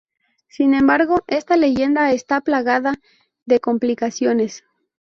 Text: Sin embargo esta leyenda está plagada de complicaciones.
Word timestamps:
Sin 0.47 0.73
embargo 0.73 1.23
esta 1.27 1.57
leyenda 1.57 2.11
está 2.11 2.41
plagada 2.41 2.95
de 3.45 3.59
complicaciones. 3.59 4.63